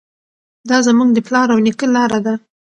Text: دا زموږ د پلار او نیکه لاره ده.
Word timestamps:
دا 0.69 0.77
زموږ 0.87 1.09
د 1.13 1.19
پلار 1.27 1.47
او 1.53 1.59
نیکه 1.65 1.87
لاره 1.95 2.19
ده. 2.25 2.33